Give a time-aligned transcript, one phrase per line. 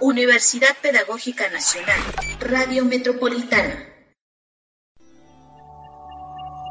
[0.00, 2.00] Universidad Pedagógica Nacional,
[2.40, 3.86] Radio Metropolitana.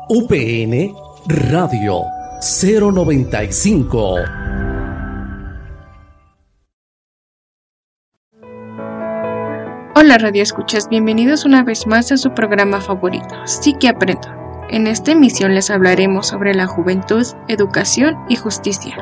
[0.10, 0.94] UPN
[1.28, 2.04] Radio
[2.42, 4.16] 095.
[9.96, 14.28] Hola Radio Escuchas, bienvenidos una vez más a su programa favorito, Sí que aprendo.
[14.70, 18.98] En esta emisión les hablaremos sobre la juventud, educación y justicia.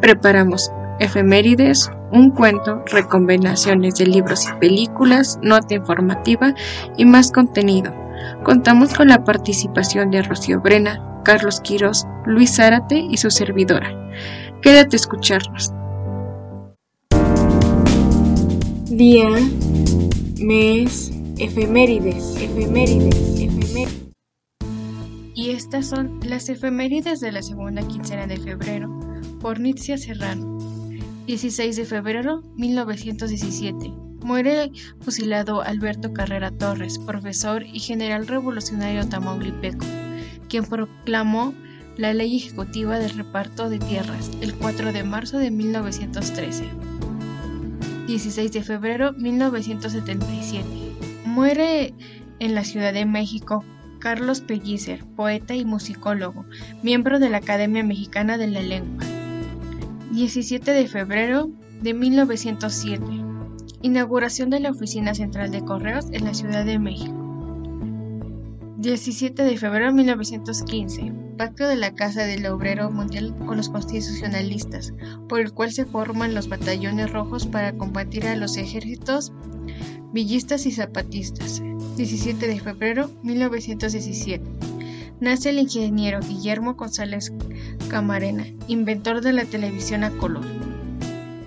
[0.00, 6.54] Preparamos efemérides, un cuento, recomendaciones de libros y películas, nota informativa
[6.96, 7.92] y más contenido.
[8.44, 13.90] Contamos con la participación de Rocío Brena, Carlos Quiros, Luis Zárate y su servidora.
[14.62, 15.72] Quédate a escucharnos.
[18.86, 19.28] Día,
[20.40, 24.10] mes, efemérides, efemérides, efemérides.
[25.34, 28.90] Y estas son las efemérides de la segunda quincena de febrero
[29.40, 30.59] por Nitzia Serrano.
[31.30, 33.92] 16 de febrero 1917.
[34.24, 39.86] Muere fusilado Alberto Carrera Torres, profesor y general revolucionario tamaulipeco,
[40.48, 41.54] quien proclamó
[41.96, 46.64] la ley ejecutiva del reparto de tierras el 4 de marzo de 1913.
[48.08, 50.66] 16 de febrero 1977.
[51.26, 51.94] Muere
[52.40, 53.64] en la Ciudad de México
[54.00, 56.44] Carlos Pellicer, poeta y musicólogo,
[56.82, 59.09] miembro de la Academia Mexicana de la Lengua.
[60.20, 61.48] 17 de febrero
[61.80, 63.02] de 1907.
[63.80, 67.16] Inauguración de la Oficina Central de Correos en la Ciudad de México.
[68.76, 71.14] 17 de febrero de 1915.
[71.38, 74.92] Pacto de la Casa del Obrero Mundial con los constitucionalistas,
[75.26, 79.32] por el cual se forman los batallones rojos para combatir a los ejércitos
[80.12, 81.62] villistas y zapatistas.
[81.96, 84.44] 17 de febrero de 1917
[85.20, 87.32] nace el ingeniero Guillermo González
[87.90, 90.44] Camarena, inventor de la televisión a color.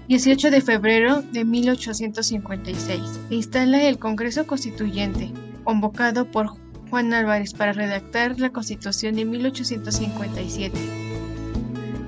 [0.10, 3.02] 18 de febrero de 1856.
[3.30, 5.32] Instala el Congreso Constituyente,
[5.64, 6.50] convocado por
[6.90, 10.78] Juan Álvarez para redactar la Constitución de 1857.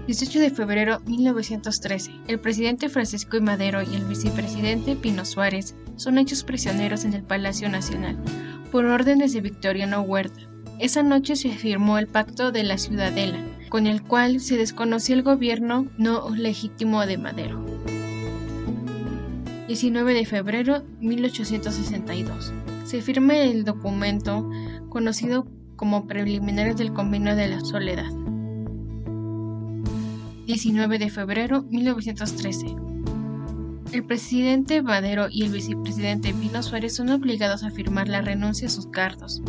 [0.05, 2.11] 18 de febrero de 1913.
[2.27, 3.41] El presidente Francisco I.
[3.41, 8.17] Madero y el vicepresidente Pino Suárez son hechos prisioneros en el Palacio Nacional
[8.69, 10.41] por órdenes de Victoriano Huerta.
[10.77, 13.39] Esa noche se firmó el Pacto de la Ciudadela,
[13.69, 17.63] con el cual se desconoció el gobierno no legítimo de Madero.
[19.67, 22.53] 19 de febrero de 1862.
[22.85, 24.49] Se firma el documento
[24.89, 28.11] conocido como preliminares del Convenio de la Soledad.
[30.45, 32.75] 19 de febrero de 1913.
[33.91, 38.71] El presidente Madero y el vicepresidente Pino Suárez son obligados a firmar la renuncia a
[38.71, 39.41] sus cargos.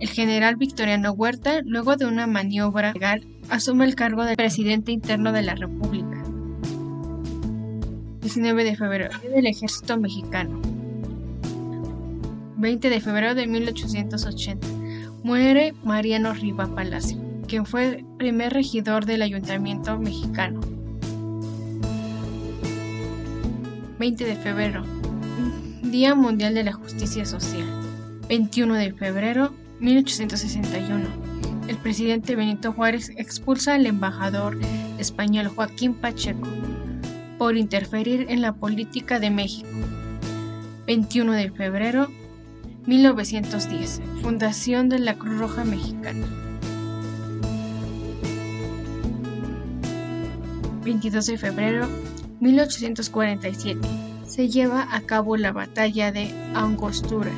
[0.00, 5.30] El general Victoriano Huerta, luego de una maniobra legal, asume el cargo de presidente interno
[5.30, 6.24] de la República.
[8.22, 10.58] 19 de febrero del Ejército Mexicano.
[12.56, 14.66] 20 de febrero de 1880.
[15.22, 20.60] Muere Mariano Riva Palacio, quien fue primer regidor del Ayuntamiento mexicano.
[23.98, 24.82] 20 de febrero.
[25.82, 27.66] Día Mundial de la Justicia Social.
[28.30, 31.21] 21 de febrero 1861.
[31.72, 34.58] El presidente Benito Juárez expulsa al embajador
[34.98, 36.46] español Joaquín Pacheco
[37.38, 39.70] por interferir en la política de México.
[40.86, 42.08] 21 de febrero
[42.84, 44.02] 1910.
[44.20, 46.26] Fundación de la Cruz Roja Mexicana.
[50.84, 51.88] 22 de febrero
[52.40, 53.80] 1847.
[54.26, 57.32] Se lleva a cabo la batalla de Angostura,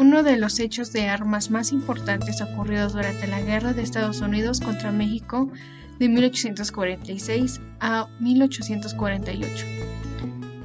[0.00, 4.58] uno de los hechos de armas más importantes ocurridos durante la Guerra de Estados Unidos
[4.58, 5.52] contra México
[5.98, 9.66] de 1846 a 1848.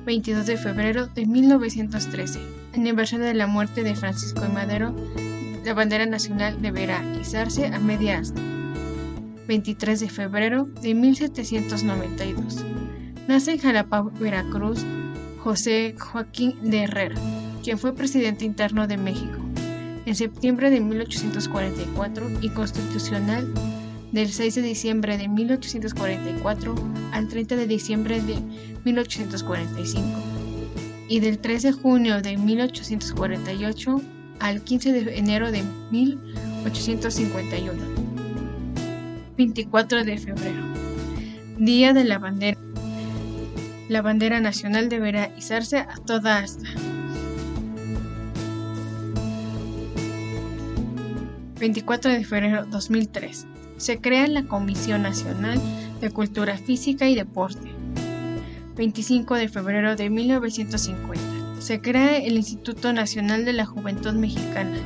[0.06, 2.40] 22 de febrero de 1913,
[2.76, 4.96] aniversario de la muerte de Francisco de Madero,
[5.66, 8.40] la bandera nacional deberá izarse a media asta.
[9.50, 12.64] 23 de febrero de 1792.
[13.28, 14.86] Nace en Jalapa, Veracruz,
[15.40, 17.16] José Joaquín de Herrera,
[17.66, 19.40] quien fue presidente interno de México
[20.06, 23.52] en septiembre de 1844 y constitucional
[24.12, 26.76] del 6 de diciembre de 1844
[27.12, 28.38] al 30 de diciembre de
[28.86, 30.06] 1845
[31.10, 34.02] y del 3 de junio de 1848
[34.42, 37.74] al 15 de enero de 1851.
[39.38, 40.64] 24 de febrero.
[41.58, 42.60] Día de la bandera.
[43.90, 46.70] La bandera nacional deberá izarse a toda asta.
[51.60, 53.48] 24 de febrero 2003.
[53.78, 55.60] Se crea la Comisión Nacional
[56.02, 57.72] de Cultura Física y Deporte.
[58.76, 61.62] 25 de febrero de 1950.
[61.62, 64.78] Se crea el Instituto Nacional de la Juventud Mexicana.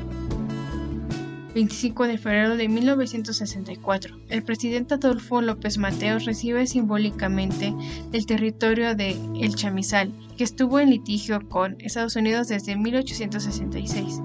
[1.56, 4.18] 25 de febrero de 1964.
[4.30, 7.74] El presidente Adolfo López Mateos recibe simbólicamente
[8.14, 14.22] el territorio de El Chamizal, que estuvo en litigio con Estados Unidos desde 1866.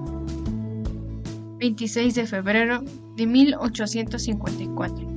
[1.59, 2.83] 26 de febrero
[3.15, 5.07] de 1854.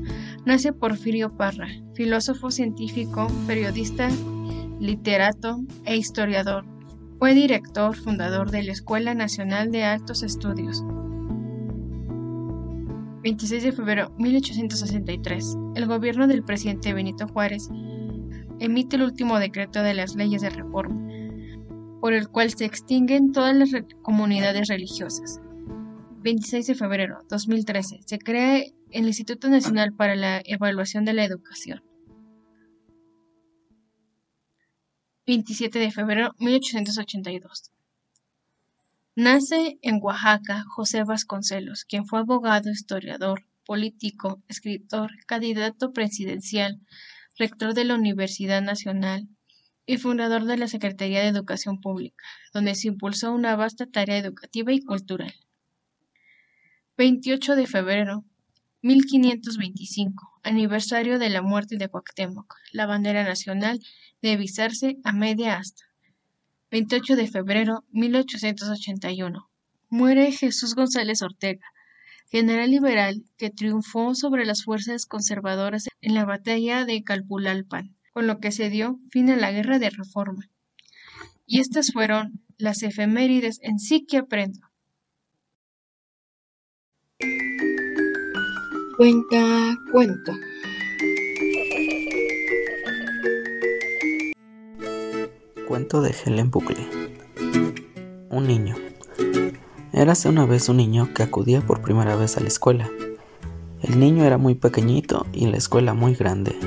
[0.45, 4.09] Nace Porfirio Parra, filósofo científico, periodista,
[4.81, 6.65] literato e historiador.
[7.19, 10.85] Fue director fundador de la Escuela Nacional de Altos Estudios.
[13.23, 15.57] 26 de febrero de 1863.
[15.75, 17.69] El gobierno del presidente Benito Juárez
[18.61, 20.97] emite el último decreto de las leyes de reforma,
[22.01, 23.71] por el cual se extinguen todas las
[24.03, 25.41] comunidades religiosas.
[26.21, 28.01] 26 de febrero de 2013.
[28.05, 31.83] Se crea el Instituto Nacional para la Evaluación de la Educación.
[35.27, 37.71] 27 de febrero de 1882.
[39.15, 46.81] Nace en Oaxaca José Vasconcelos, quien fue abogado, historiador, político, escritor, candidato presidencial,
[47.37, 49.29] rector de la Universidad Nacional
[49.87, 54.73] y fundador de la Secretaría de Educación Pública, donde se impulsó una vasta tarea educativa
[54.73, 55.35] y cultural.
[56.99, 58.25] 28 de febrero
[58.83, 63.79] 1525, aniversario de la muerte de Cuauhtémoc, la bandera nacional
[64.21, 65.85] de visarse a media asta.
[66.73, 69.49] 28 de febrero 1881,
[69.89, 71.65] muere Jesús González Ortega,
[72.33, 78.41] general liberal que triunfó sobre las fuerzas conservadoras en la batalla de Calpulalpan, con lo
[78.41, 80.51] que se dio fin a la guerra de reforma.
[81.47, 84.68] Y estas fueron las efemérides en sí que aprendo.
[88.99, 90.33] Cuenta cuento.
[95.69, 96.85] Cuento de Helen Buckley.
[98.29, 98.75] Un niño.
[99.93, 102.91] Érase una vez un niño que acudía por primera vez a la escuela.
[103.83, 106.59] El niño era muy pequeñito y la escuela muy grande.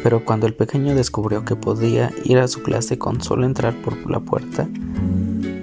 [0.00, 4.08] Pero cuando el pequeño descubrió que podía ir a su clase con solo entrar por
[4.08, 4.68] la puerta,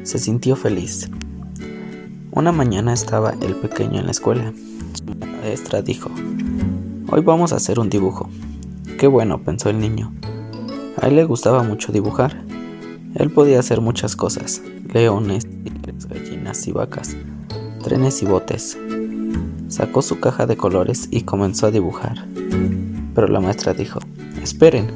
[0.04, 1.10] se sintió feliz.
[2.32, 4.52] Una mañana estaba el pequeño en la escuela.
[4.94, 6.10] Su maestra dijo,
[7.12, 8.30] Hoy vamos a hacer un dibujo.
[9.00, 10.14] Qué bueno, pensó el niño.
[11.02, 12.44] A él le gustaba mucho dibujar.
[13.16, 14.62] Él podía hacer muchas cosas.
[14.94, 17.16] Leones, tigres, gallinas y vacas.
[17.84, 18.78] Trenes y botes.
[19.70, 22.28] Sacó su caja de colores y comenzó a dibujar.
[23.16, 24.00] Pero la maestra dijo,
[24.42, 24.88] esperen,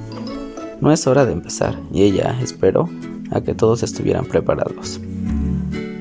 [0.81, 2.89] no es hora de empezar, y ella esperó
[3.31, 4.99] a que todos estuvieran preparados.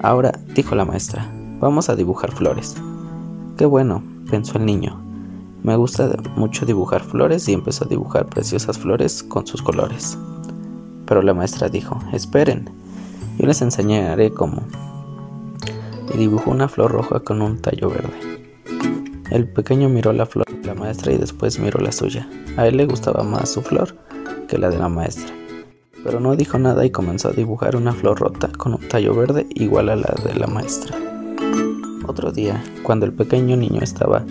[0.02, 1.30] Ahora, dijo la maestra,
[1.60, 2.74] vamos a dibujar flores.
[3.56, 5.00] Qué bueno, pensó el niño.
[5.62, 10.18] Me gusta mucho dibujar flores y empezó a dibujar preciosas flores con sus colores.
[11.06, 12.68] Pero la maestra dijo, esperen,
[13.38, 14.62] yo les enseñaré cómo.
[16.12, 18.42] Y dibujó una flor roja con un tallo verde.
[19.30, 22.28] El pequeño miró la flor de la maestra y después miró la suya.
[22.56, 23.96] A él le gustaba más su flor
[24.48, 25.32] que la de la maestra
[26.04, 29.46] pero no dijo nada y comenzó a dibujar una flor rota con un tallo verde
[29.50, 31.11] igual a la de la maestra.
[32.06, 34.24] Otro día, cuando el pequeño niño estaba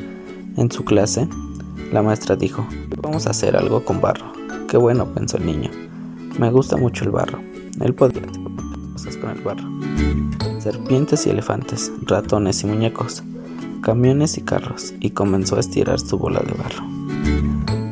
[0.57, 1.27] en su clase,
[1.91, 2.65] la maestra dijo,
[3.01, 4.31] vamos a hacer algo con barro.
[4.67, 5.69] Qué bueno, pensó el niño.
[6.39, 7.39] Me gusta mucho el barro.
[7.79, 8.41] Él podría hacer
[8.93, 9.69] cosas con el barro.
[10.59, 13.23] Serpientes y elefantes, ratones y muñecos,
[13.81, 16.85] camiones y carros, y comenzó a estirar su bola de barro.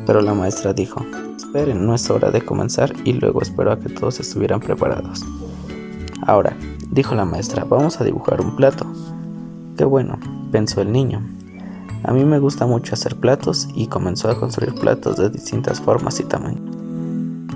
[0.06, 1.04] Pero la maestra dijo,
[1.36, 5.24] Esperen, no es hora de comenzar y luego esperó a que todos estuvieran preparados.
[6.24, 6.56] Ahora,
[6.90, 8.86] dijo la maestra, vamos a dibujar un plato.
[9.84, 10.18] Bueno,
[10.52, 11.22] pensó el niño.
[12.04, 16.18] A mí me gusta mucho hacer platos y comenzó a construir platos de distintas formas
[16.20, 16.76] y tamaños.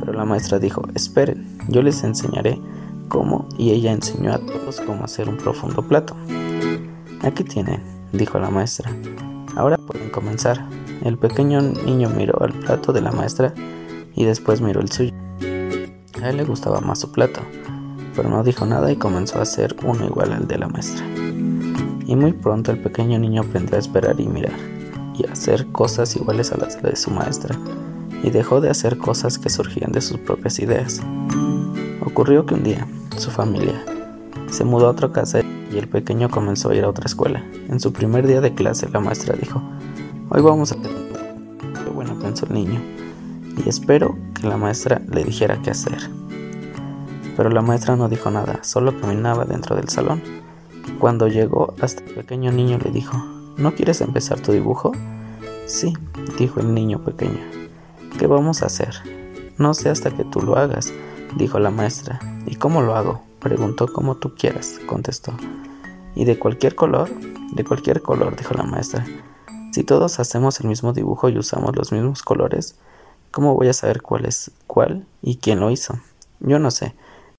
[0.01, 2.61] Pero la maestra dijo, esperen, yo les enseñaré
[3.09, 6.15] cómo y ella enseñó a todos cómo hacer un profundo plato.
[7.23, 7.81] Aquí tienen,
[8.13, 8.91] dijo la maestra.
[9.57, 10.67] Ahora pueden comenzar.
[11.03, 13.55] El pequeño niño miró al plato de la maestra
[14.15, 15.13] y después miró el suyo.
[16.23, 17.41] A él le gustaba más su plato,
[18.15, 21.24] pero no dijo nada y comenzó a hacer uno igual al de la maestra.
[22.07, 24.53] Y muy pronto el pequeño niño aprendió a esperar y mirar,
[25.15, 27.59] y a hacer cosas iguales a las de su maestra,
[28.23, 31.01] y dejó de hacer cosas que surgían de sus propias ideas.
[32.05, 33.85] Ocurrió que un día, su familia
[34.55, 37.45] se mudó a otra casa y el pequeño comenzó a ir a otra escuela.
[37.69, 39.61] En su primer día de clase, la maestra dijo,
[40.31, 42.81] Hoy vamos a Qué bueno, pensó el niño
[43.65, 45.99] y espero que la maestra le dijera qué hacer.
[47.37, 50.23] Pero la maestra no dijo nada, solo caminaba dentro del salón.
[50.99, 53.17] Cuando llegó hasta el pequeño niño le dijo,
[53.57, 54.93] ¿no quieres empezar tu dibujo?
[55.67, 55.95] Sí,
[56.39, 57.41] dijo el niño pequeño.
[58.19, 58.95] ¿Qué vamos a hacer?
[59.59, 60.93] No sé hasta que tú lo hagas,
[61.37, 62.21] dijo la maestra.
[62.47, 63.23] ¿Y cómo lo hago?
[63.41, 65.35] preguntó como tú quieras, contestó.
[66.15, 67.11] ¿Y de cualquier color?
[67.53, 69.05] De cualquier color, dijo la maestra.
[69.73, 72.79] Si todos hacemos el mismo dibujo y usamos los mismos colores,
[73.31, 75.99] ¿cómo voy a saber cuál es cuál y quién lo hizo?
[76.41, 76.95] Yo no sé,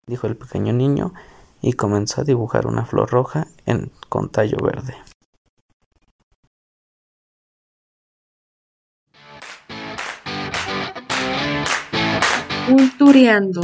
[0.07, 1.13] dijo el pequeño niño
[1.65, 3.47] y comenzó a dibujar una flor roja
[4.07, 4.95] con tallo verde.
[12.67, 13.61] Cultureando.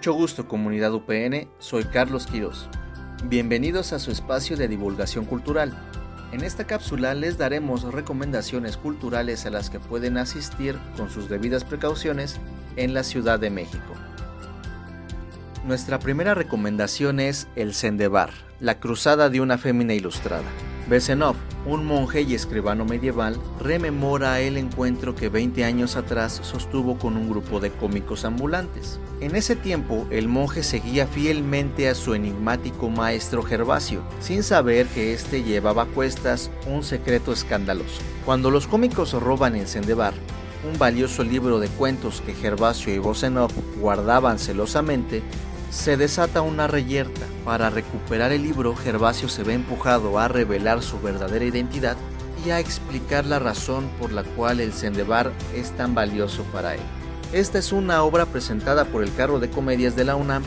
[0.00, 2.70] Mucho gusto comunidad UPN, soy Carlos Quiroz.
[3.24, 5.76] Bienvenidos a su espacio de divulgación cultural.
[6.32, 11.64] En esta cápsula les daremos recomendaciones culturales a las que pueden asistir con sus debidas
[11.64, 12.40] precauciones
[12.76, 13.92] en la Ciudad de México.
[15.66, 20.48] Nuestra primera recomendación es El Sendebar, la cruzada de una fémina ilustrada.
[20.90, 27.16] Besenov, un monje y escribano medieval, rememora el encuentro que 20 años atrás sostuvo con
[27.16, 28.98] un grupo de cómicos ambulantes.
[29.20, 35.14] En ese tiempo, el monje seguía fielmente a su enigmático maestro Gervasio, sin saber que
[35.14, 38.02] éste llevaba a cuestas un secreto escandaloso.
[38.26, 40.14] Cuando los cómicos roban el Sendebar,
[40.68, 45.22] un valioso libro de cuentos que Gervasio y Bosenov guardaban celosamente,
[45.70, 47.26] se desata una reyerta.
[47.44, 51.96] Para recuperar el libro, Gervasio se ve empujado a revelar su verdadera identidad
[52.44, 56.80] y a explicar la razón por la cual el Sendebar es tan valioso para él.
[57.32, 60.42] Esta es una obra presentada por el Carro de Comedias de la UNAM,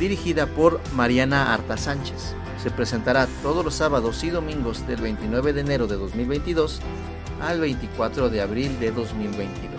[0.00, 2.34] dirigida por Mariana Arta Sánchez.
[2.62, 6.80] Se presentará todos los sábados y domingos del 29 de enero de 2022
[7.40, 9.74] al 24 de abril de 2022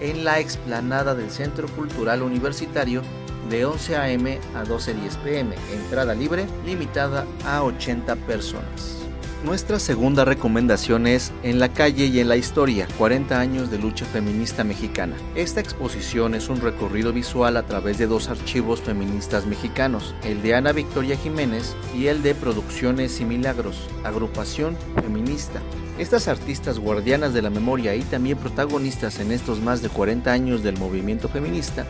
[0.00, 3.02] en la explanada del Centro Cultural Universitario
[3.50, 4.40] de 11 a.m.
[4.54, 5.54] a 12.10 p.m.
[5.72, 9.04] Entrada libre, limitada a 80 personas.
[9.44, 14.06] Nuestra segunda recomendación es En la calle y en la historia, 40 años de lucha
[14.06, 15.16] feminista mexicana.
[15.34, 20.54] Esta exposición es un recorrido visual a través de dos archivos feministas mexicanos, el de
[20.54, 25.60] Ana Victoria Jiménez y el de Producciones y Milagros, agrupación feminista.
[25.98, 30.62] Estas artistas guardianas de la memoria y también protagonistas en estos más de 40 años
[30.62, 31.84] del movimiento feminista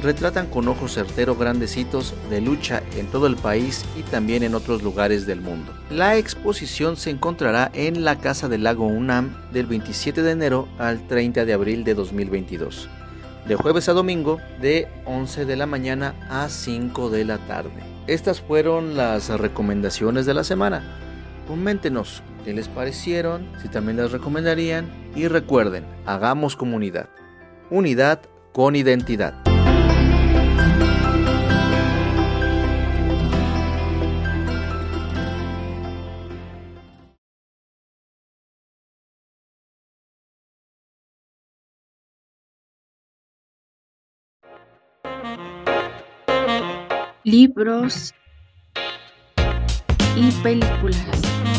[0.00, 4.54] retratan con ojos certero grandes hitos de lucha en todo el país y también en
[4.54, 5.72] otros lugares del mundo.
[5.90, 11.06] La exposición se encontrará en la Casa del Lago UNAM del 27 de enero al
[11.06, 12.88] 30 de abril de 2022,
[13.46, 17.82] de jueves a domingo de 11 de la mañana a 5 de la tarde.
[18.06, 20.98] Estas fueron las recomendaciones de la semana.
[21.46, 27.10] Coméntenos qué les parecieron, si también las recomendarían y recuerden, hagamos comunidad.
[27.70, 28.22] Unidad
[28.52, 29.51] con identidad.
[47.24, 48.14] Libros
[50.16, 51.51] y películas.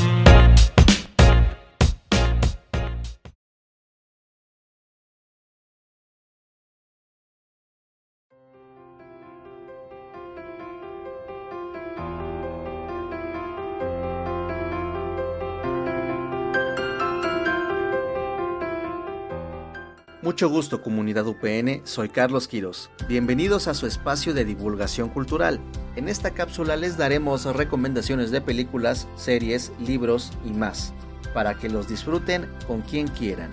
[20.44, 22.90] Mucho gusto comunidad UPN, soy Carlos Quiros.
[23.08, 25.62] Bienvenidos a su espacio de divulgación cultural.
[25.96, 30.94] En esta cápsula les daremos recomendaciones de películas, series, libros y más,
[31.34, 33.52] para que los disfruten con quien quieran.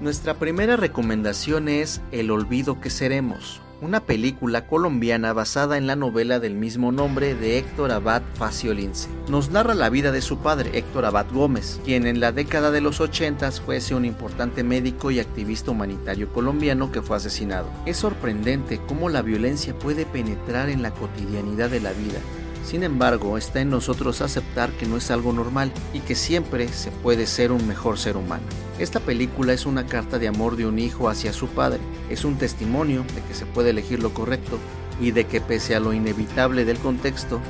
[0.00, 6.38] Nuestra primera recomendación es El olvido que seremos, una película colombiana basada en la novela
[6.38, 9.08] del mismo nombre de Héctor Abad Faciolince.
[9.28, 12.80] Nos narra la vida de su padre, Héctor Abad Gómez, quien en la década de
[12.80, 17.70] los 80 fuese un importante médico y activista humanitario colombiano que fue asesinado.
[17.86, 22.18] Es sorprendente cómo la violencia puede penetrar en la cotidianidad de la vida
[22.64, 26.90] sin embargo, está en nosotros aceptar que no es algo normal y que siempre se
[26.90, 28.44] puede ser un mejor ser humano.
[28.78, 32.36] Esta película es una carta de amor de un hijo hacia su padre, es un
[32.36, 34.58] testimonio de que se puede elegir lo correcto
[35.00, 37.40] y de que pese a lo inevitable del contexto,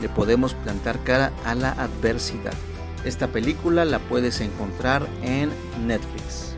[0.00, 2.54] le podemos plantar cara a la adversidad.
[3.04, 5.50] Esta película la puedes encontrar en
[5.86, 6.49] Netflix.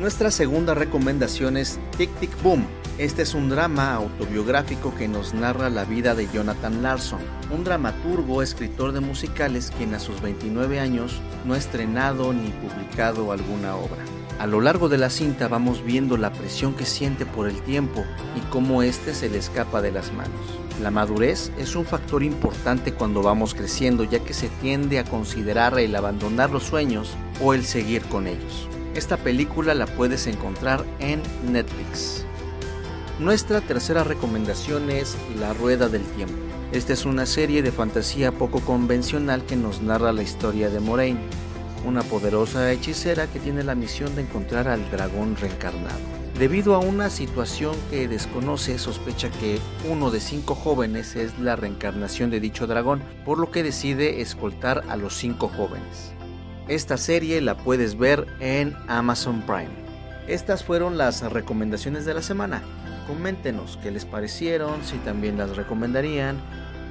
[0.00, 2.64] Nuestra segunda recomendación es Tic Tic Boom,
[2.96, 8.40] este es un drama autobiográfico que nos narra la vida de Jonathan Larson, un dramaturgo,
[8.40, 14.02] escritor de musicales quien a sus 29 años no ha estrenado ni publicado alguna obra.
[14.38, 18.02] A lo largo de la cinta vamos viendo la presión que siente por el tiempo
[18.34, 20.40] y cómo éste se le escapa de las manos.
[20.80, 25.78] La madurez es un factor importante cuando vamos creciendo ya que se tiende a considerar
[25.78, 27.10] el abandonar los sueños
[27.42, 28.66] o el seguir con ellos.
[28.94, 32.24] Esta película la puedes encontrar en Netflix.
[33.20, 36.34] Nuestra tercera recomendación es La Rueda del Tiempo.
[36.72, 41.20] Esta es una serie de fantasía poco convencional que nos narra la historia de Moraine,
[41.86, 45.98] una poderosa hechicera que tiene la misión de encontrar al dragón reencarnado.
[46.36, 52.30] Debido a una situación que desconoce, sospecha que uno de cinco jóvenes es la reencarnación
[52.30, 56.12] de dicho dragón, por lo que decide escoltar a los cinco jóvenes.
[56.70, 59.72] Esta serie la puedes ver en Amazon Prime.
[60.28, 62.62] Estas fueron las recomendaciones de la semana.
[63.08, 66.40] Coméntenos qué les parecieron, si también las recomendarían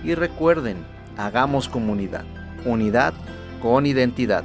[0.03, 2.25] y recuerden, hagamos comunidad,
[2.65, 3.13] unidad
[3.61, 4.43] con identidad.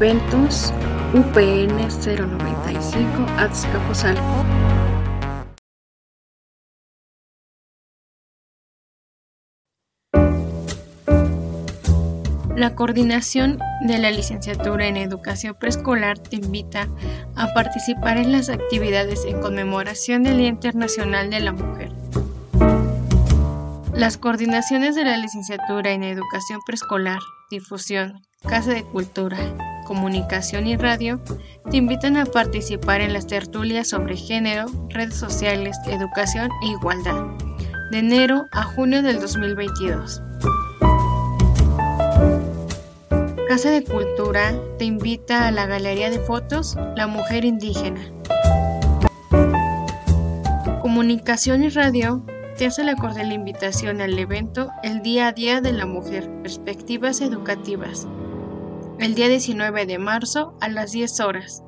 [0.00, 0.72] Eventos
[1.12, 4.22] UPN 095 Azcapotzalco.
[12.54, 16.86] La coordinación de la licenciatura en educación preescolar te invita
[17.34, 21.90] a participar en las actividades en conmemoración del Día Internacional de la Mujer.
[23.94, 27.18] Las coordinaciones de la licenciatura en educación preescolar,
[27.50, 29.38] difusión, casa de cultura,
[29.88, 31.18] Comunicación y Radio
[31.70, 37.24] te invitan a participar en las tertulias sobre género, redes sociales, educación e igualdad,
[37.90, 40.20] de enero a junio del 2022.
[43.48, 48.12] Casa de Cultura te invita a la galería de fotos La Mujer Indígena.
[50.82, 52.22] Comunicación y Radio
[52.58, 57.22] te hace la cordial invitación al evento El Día a Día de la Mujer, Perspectivas
[57.22, 58.06] Educativas,
[58.98, 61.62] el día 19 de marzo a las 10 horas.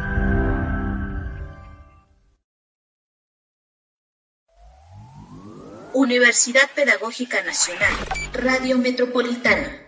[5.95, 7.95] Universidad Pedagógica Nacional,
[8.33, 9.88] Radio Metropolitana.